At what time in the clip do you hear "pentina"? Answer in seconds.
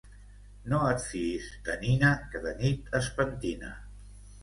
3.23-3.75